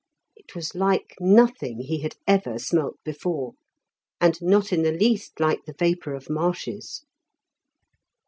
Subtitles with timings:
[0.35, 3.53] It was like nothing he had ever smelt before,
[4.19, 7.03] and not in the least like the vapour of marshes.